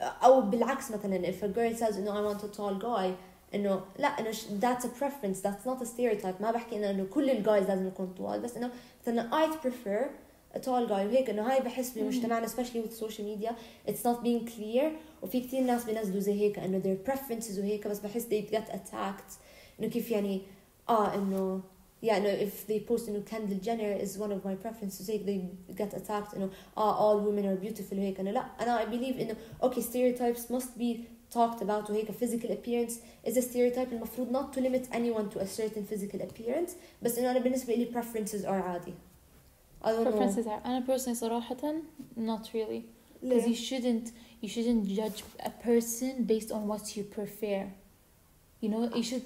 [0.00, 3.10] او بالعكس مثلا if a girl says انه I want a tall guy
[3.54, 7.04] انه لا انه ش- that's a preference that's not a stereotype ما بحكي انه انه
[7.04, 8.70] كل الجايز لازم يكونوا طوال بس انه
[9.02, 10.04] مثلا I prefer
[10.56, 13.50] a tall guy وهيك انه هاي بحس بمجتمعنا especially with social media
[13.90, 14.84] it's not being clear
[15.22, 19.32] وفي كتير ناس بينزلوا زي هيك انه their preferences وهيك بس بحس they get attacked
[19.80, 20.40] انه كيف يعني
[20.88, 21.60] اه انه
[22.06, 25.40] yeah انه if they post انه Kendall Jenner is one of my preferences هيك they
[25.80, 29.36] get attacked انه اه all women are beautiful وهيك انه لا انا I believe انه
[29.62, 30.96] okay stereotypes must be
[31.30, 32.94] talked about وهيك physical appearance
[33.26, 36.70] is a stereotype المفروض not to limit anyone to a certain physical appearance
[37.02, 38.94] بس انه انا بالنسبه لي preferences are عادي
[39.82, 41.74] I don't know preferences are أنا personally صراحة
[42.16, 42.82] not really
[43.22, 44.10] because you ليه؟ shouldn't
[44.42, 47.66] you shouldn't judge a person based on what you prefer
[48.62, 49.22] you know you should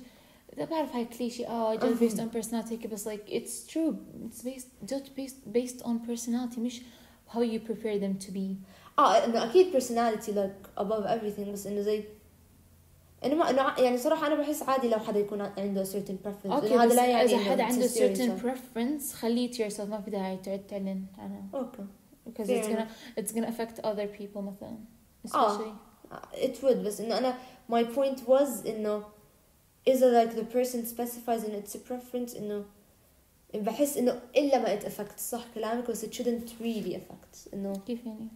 [0.56, 3.94] ده بعرف هاي كليشي اه judge based on personality هيك بس like it's true
[4.28, 6.80] it's based judge based based on personality مش
[7.34, 8.56] how you prefer them to be
[8.98, 12.04] اه انه اكيد personality like above everything بس انه زي
[13.24, 16.50] انه ما انه ع- يعني صراحه انا بحس عادي لو حدا يكون عنده certain preference
[16.52, 18.44] اوكي إنه بس هذا لا يعني اذا إنه حدا it's a عنده certain stereotype.
[18.46, 21.82] preference خليه to yourself ما في داعي تقعد تعلن عنها اوكي
[22.28, 22.86] because Fair it's gonna
[23.20, 24.78] it's gonna affect other people مثلا
[25.34, 25.58] آه.
[25.58, 25.72] especially
[26.44, 27.34] it would بس انه انا
[27.72, 29.02] my point was انه
[29.88, 32.64] اذا like the person specifies انه it's a preference انه
[33.54, 38.06] بحس انه الا ما it affects صح كلامك بس it shouldn't really affect انه كيف
[38.06, 38.28] يعني؟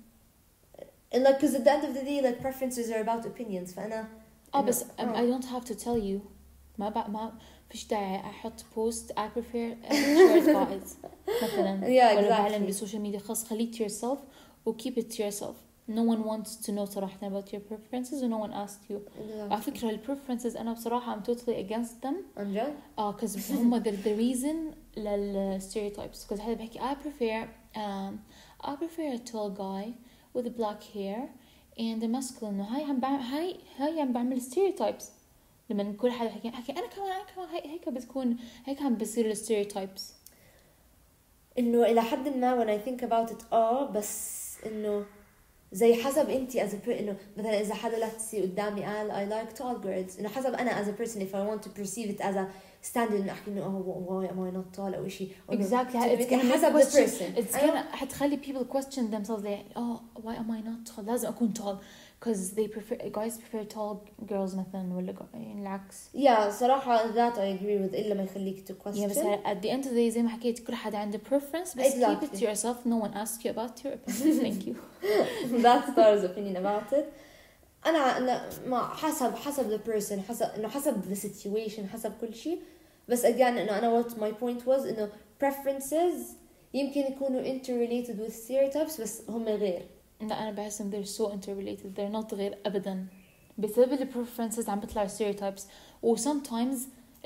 [1.14, 4.08] and like because at the end of the day like preferences are about opinions فانا
[4.54, 5.14] اه إنه- بس um, آه.
[5.16, 6.18] I don't have to tell you
[6.78, 7.32] ما بع ما
[7.70, 11.08] فيش داعي احط بوست I prefer uh, short guys
[11.42, 12.66] مثلا Yeah, ولا بعلن exactly.
[12.66, 14.18] بالسوشيال ميديا خلاص خليه to yourself
[14.66, 15.54] و keep it to yourself
[15.90, 18.96] no one wants to know صراحة about your preferences and no one asked you
[19.50, 23.82] على فكرة ال preferences أنا بصراحة I'm totally against them عن جد؟ اه cause هم
[23.82, 28.14] the, the reason لل stereotypes cause حدا بحكي I prefer um,
[28.66, 29.88] I prefer a tall guy
[30.36, 31.28] with black hair
[31.78, 35.04] and a masculine هاي عم بعمل هاي هاي عم بعمل stereotypes
[35.70, 39.34] لما كل حدا حكي حكي انا كمان انا كمان هيك هيك بتكون هيك عم بصير
[39.34, 40.02] الستيreotypes
[41.58, 45.04] انه الى حد ما when I think about it اه بس انه
[45.72, 49.32] زي حسب انت as a per انه مثلا اذا حدا let's say قدامي قال I
[49.32, 52.20] like tall girls انه حسب انا as a person if I want to perceive it
[52.20, 52.44] as a
[52.92, 56.44] standard انه احكي انه oh why am I not tall او شيء exactly it's gonna
[56.44, 57.72] make حسب the question person it's أيوة.
[57.82, 61.76] gonna حتخلي people question themselves like oh why am I not tall لازم أكون tall
[62.20, 63.96] because they prefer guys prefer tall
[64.30, 68.68] girls مثلا ولا gu- يعني العكس yeah صراحة that I agree with إلا ما يخليك
[68.68, 70.98] to question Yeah, بس at the end of the day زي ما حكيت كل حدا
[70.98, 72.38] عنده preference بس keep it Exactly.
[72.38, 74.74] to yourself no one asked you about your opinion thank you
[75.64, 77.04] that's Star's opinion about it
[77.86, 82.60] أنا أنا ما حسب حسب the person حسب إنه حسب the situation حسب كل شيء
[83.08, 85.08] بس again إنه أنا what my point was إنه
[85.44, 86.22] preferences
[86.74, 89.82] يمكن يكونوا interrelated with stereotypes بس هم غير
[90.20, 93.06] لا أنا بحس إن they're so interrelated they're not غير أبدا
[93.58, 95.62] بسبب ال preferences عم بيطلعوا stereotypes
[96.02, 96.76] و sometimes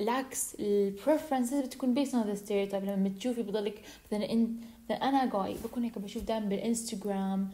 [0.01, 5.27] العكس ال preferences بتكون based on the stereotype لما بتشوفي بضلك مثلا إن مثلا أنا
[5.27, 7.49] جاي بكون هيك بشوف دائما بالإنستغرام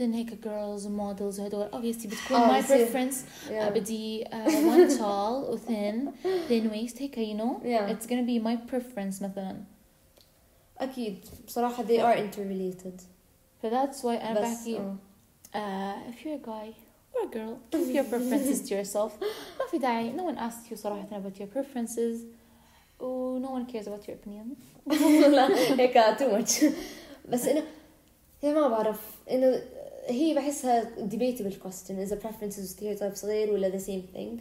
[0.00, 2.86] مثلا هيك girls ومودلز وهدول obviously بتكون آه، my بصير.
[2.86, 3.68] preference yeah.
[3.68, 6.08] uh, بدي uh, one tall و thin
[6.48, 7.92] thin waist هيك you know yeah.
[7.92, 9.56] it's gonna be my preference مثلا
[10.78, 13.02] أكيد بصراحة they are interrelated
[13.62, 14.96] ف that's why أنا بس بحكي آه.
[15.54, 16.74] uh, if you're a guy
[17.14, 19.12] or a girl keep your preferences to yourself
[19.58, 22.18] ما في داعي no one asked you صراحة about your preferences
[23.00, 24.46] و no one cares about your opinion
[25.34, 25.48] لا
[25.80, 26.64] هيك too much
[27.28, 27.62] بس انه
[28.42, 29.62] هي ما بعرف انه
[30.06, 34.40] هي بحسها debatable question اذا preferences و stereotypes غير ولا the same thing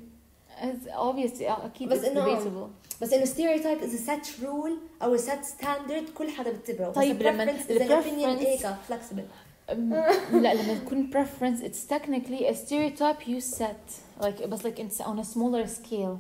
[0.62, 5.18] It's obviously أكيد بس it's إنه- debatable بس انه stereotype is a set rule او
[5.18, 8.40] a set standard كل حدا بتبعه بس طيب a لما preference is ال an opinion
[8.40, 9.22] preference- هيك flexible
[9.72, 9.94] أم،
[10.34, 15.20] لا لما تكون preference it's technically a stereotype you set like بس like it's on
[15.20, 16.18] a smaller scale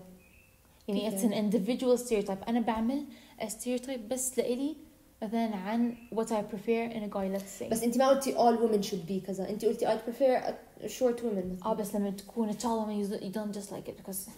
[0.87, 3.03] يعني it's an individual stereotype أنا بعمل
[3.41, 4.75] a stereotype بس لإلي
[5.23, 8.57] مثلا عن what I prefer in a guy let's say بس انت ما قلتي all
[8.57, 10.41] women should be كذا انت قلتي I prefer
[10.83, 13.97] a short women اه بس لما تكون tall woman you you don't just like it
[13.97, 14.29] because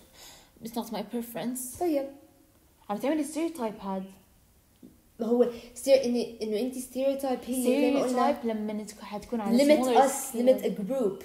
[0.63, 2.05] it's not my preference طيب
[2.89, 4.03] عم تعملي stereotype هاد
[5.19, 9.41] ما هو ستير انه انه انت stereotype هي زي ما قلنا stereotype لما تك- حتكون
[9.41, 10.37] على limit smaller us scale.
[10.39, 11.23] limit a group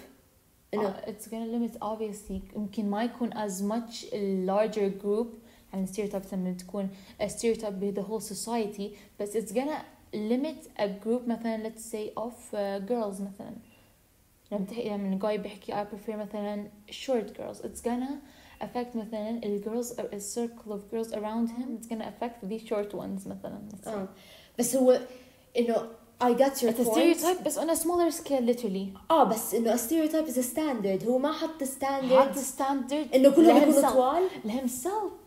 [0.74, 5.26] إنه uh, it's gonna limit obviously يمكن ما يكون as much a larger group
[5.72, 6.88] يعني stereotypes لما تكون
[7.20, 8.88] a stereotype with the whole society
[9.20, 9.84] but it's gonna
[10.14, 13.54] limit a group مثلا let's say of uh, girls مثلا
[14.52, 18.14] لما تحكي لما guy بيحكي I prefer مثلا short girls it's gonna
[18.60, 22.94] affect مثلا ال girls a circle of girls around him it's gonna affect the short
[22.94, 23.88] ones مثلا let's say.
[23.88, 24.08] اه
[24.58, 25.00] بس هو
[25.58, 25.88] انه
[26.22, 29.54] I got your it's a point stereotype بس on a smaller scale literally اه بس
[29.54, 33.82] انه a stereotype is a standard هو ما حط حط standard standard انه كلهم يكونوا
[33.82, 33.92] لهمself.
[33.92, 35.24] طوال لهمself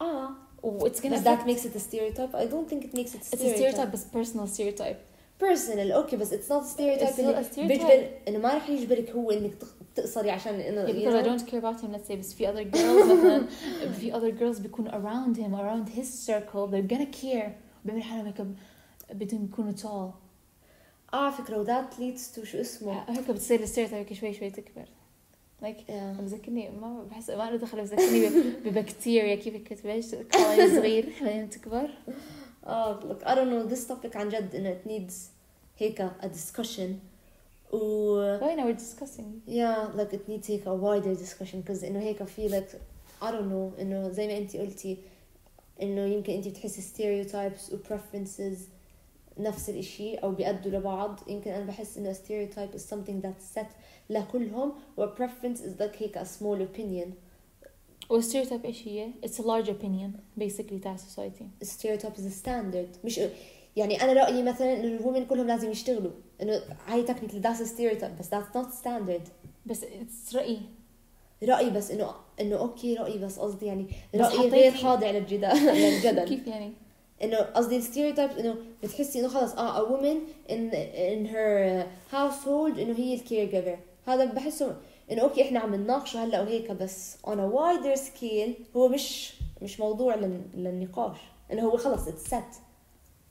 [0.00, 0.30] اه
[0.62, 2.34] و it's gonna Does that affect makes it a stereotype?
[2.34, 4.96] I don't think it makes it a it's a stereotype بس personal stereotype
[5.42, 7.68] personal اوكي بس it's not a stereotype It's اللي not a stereotype.
[7.68, 11.26] بيجبر انه ما رح يجبرك هو انك تق- تقصري عشان انه yeah, you because I
[11.26, 11.30] know.
[11.30, 13.46] don't care about him let's say بس في other girls مثلا
[14.00, 17.48] في other girls بيكونوا around him around his circle they're gonna care
[17.84, 18.46] بيعملوا حالهم هيك
[19.12, 24.06] بدهم يكونوا tall اه على فكره و that leads to شو اسمه هيك بتصير الستيريوتايب
[24.08, 24.84] هيك شوي شوي تكبر
[25.62, 26.20] like Yeah.
[26.20, 31.90] بذكرني ما بحس ما له دخل بذكرني ب- ببكتيريا كيف كتبش قوي صغير بعدين تكبر
[32.66, 35.14] اه look I don't know this topic عن جد انه it needs
[35.78, 36.90] هيك a discussion
[37.72, 42.00] و why now we're discussing yeah like it needs هيك a wider discussion because انه
[42.00, 42.72] هيك في like
[43.24, 44.96] I don't know انه زي ما انت قلتي
[45.82, 48.58] انه يمكن انت بتحسي stereotypes و preferences
[49.39, 51.19] نفس الإشي أو بيأدوا لبعض.
[51.27, 53.67] يمكن أنا بحس إنه a stereotype is something that's set
[54.09, 57.07] لكلهم و preference is like هيك a small opinion.
[58.09, 61.65] والستيريوتايب إيش هي؟ it's a large opinion basically تاع society.
[61.65, 63.05] stereotype is a standard.
[63.05, 63.19] مش
[63.75, 66.11] يعني أنا رأيي مثلا إنه الومن كلهم لازم يشتغلوا.
[66.41, 69.29] إنه هاي technically that's a stereotype بس that's not standard.
[69.65, 70.57] بس it's رأي
[71.43, 76.27] رأيي بس إنه إنه أوكي رأيي بس قصدي يعني رأيي حطيتي- غير خاضع للجدال للجدل.
[76.27, 76.71] كيف يعني؟
[77.23, 80.17] إنه قصدي الستيريوتايبس إنه بتحسي إنه خلص آه ا وومن
[80.49, 84.77] ان ان هير هاوس هولد إنه هي الكير جيفر هذا بحسه
[85.11, 89.79] إنه أوكي إحنا عم نناقشه هلأ وهيك بس اون ا وايدر سكيل هو مش مش
[89.79, 91.17] موضوع للنقاش.
[91.51, 92.61] إنه هو خلص اتست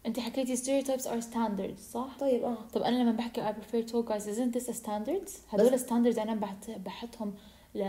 [0.07, 2.59] أنت حكيتي ستيريوتايبس ار ستاندردز صح؟ طيب آه.
[2.75, 6.71] طب أنا لما بحكي اي بريفير تو جايز ازنت ذس ستاندردز؟ هذول ستاندردز أنا بحط
[6.85, 7.35] بحطهم
[7.75, 7.85] ل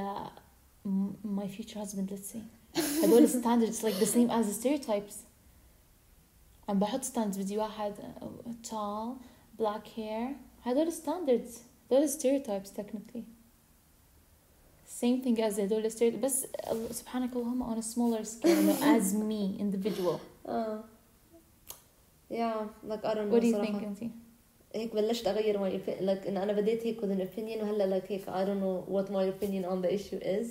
[1.24, 2.42] ماي فيوتشر هازبند ليتس سي
[3.04, 5.16] هذول ستاندردز لايك ذا سيم از ستيريوتايبس
[6.69, 9.09] عم بحط standards بدي واحد uh, tall
[9.63, 10.29] black hair
[10.63, 11.51] هدول standards
[11.93, 13.23] هدول stereotypes technically
[15.01, 19.05] same thing as هدول stereotypes بس ال- سبحانك اللهم on a smaller scale انه as
[19.13, 20.85] me individual اه
[22.31, 22.55] yeah
[22.89, 23.81] like I don't know what do you صراحة.
[23.81, 24.11] think انتي؟
[24.75, 28.11] هيك بلشت اغير my opinion like انه انا بديت هيك with an opinion وهلا like
[28.11, 30.49] هيك I don't know what my opinion on the issue is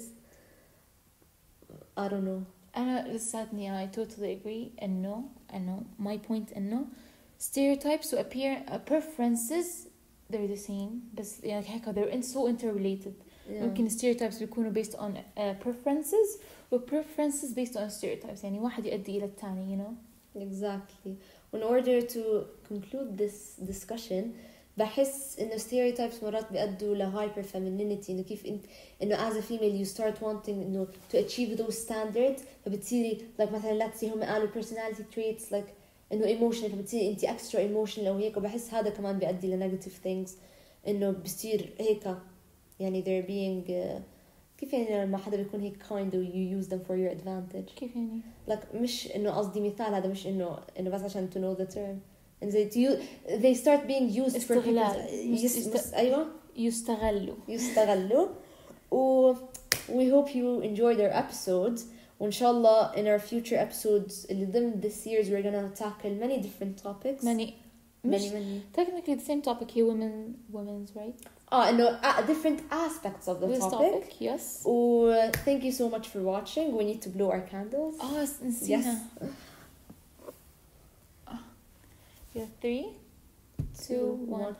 [1.97, 2.43] I don't know
[2.77, 4.83] أنا لساتني I totally agree
[5.53, 6.85] إنه إنه my point إنه
[7.39, 9.87] stereotypes و appear uh, preferences
[10.31, 13.13] they're the same بس يعني هيك they're in so interrelated
[13.47, 13.51] yeah.
[13.51, 16.39] ممكن stereotypes بيكونوا based on uh, preferences
[16.71, 19.93] و preferences based on stereotypes يعني واحد يؤدي إلى الثاني you know
[20.35, 21.17] Exactly.
[21.53, 24.35] In order to conclude this discussion
[24.78, 28.64] بحس إنه ستيريوتايبس مرات بيأدوا لهايبر فيمينينيتي إنه كيف انت
[29.02, 33.72] إنه as a female you start wanting إنه to achieve those standards فبتصيري like مثلا
[33.72, 35.70] لاتسي هم قالوا personality traits like
[36.12, 40.30] إنه emotional فبتصيري انت extra emotional أو هيك وبحس هذا كمان بيأدي لنيجاتيف things.
[40.88, 42.14] إنه بصير هيك
[42.80, 43.70] يعني they're being
[44.58, 47.96] كيف يعني لما حدا بيكون هيك kind of you use them for your advantage كيف
[47.96, 51.74] يعني؟ like مش إنه قصدي مثال هذا مش انه إنه بس عشان to know the
[51.74, 52.17] term.
[52.41, 52.97] and they, to use,
[53.43, 55.07] they start being used for استغلال.
[55.07, 56.25] people مش يس, است- مس, ايوه
[56.57, 58.27] يستغلوا يستغلوا
[58.91, 59.33] و
[59.89, 61.81] we hope you enjoyed our episodes
[62.19, 66.37] وان شاء الله in our future episodes اللي ضمن this series we're gonna tackle many
[66.37, 67.49] different topics many
[68.05, 72.59] مش many many technically the same topic هي women women's right اه انه uh, different
[72.71, 76.83] aspects of the this topic, topic yes و thank you so much for watching we
[76.83, 78.97] need to blow our candles اه س- نسينا
[82.34, 82.86] yeah three
[83.86, 84.56] two one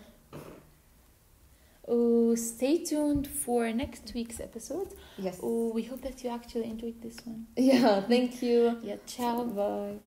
[1.90, 4.88] Oh, stay tuned for next week's episode.
[5.16, 7.46] yes Oh, we hope that you actually enjoyed this one.
[7.56, 9.44] yeah thank you Yeah, ciao.
[9.44, 9.98] bye